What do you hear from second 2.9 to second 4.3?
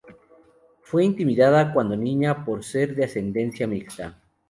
de ascendencia mixta.